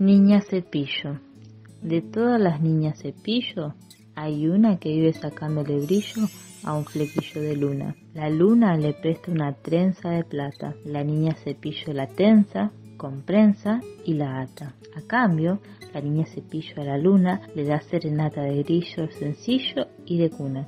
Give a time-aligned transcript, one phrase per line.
[0.00, 1.20] Niña cepillo.
[1.82, 3.74] De todas las niñas cepillo,
[4.14, 6.22] hay una que vive sacándole brillo
[6.64, 7.94] a un flequillo de luna.
[8.14, 10.74] La luna le presta una trenza de plata.
[10.86, 14.74] La niña cepillo la tensa comprensa y la ata.
[14.96, 15.60] A cambio,
[15.92, 20.66] la niña cepillo a la luna le da serenata de grillo sencillo y de cuna.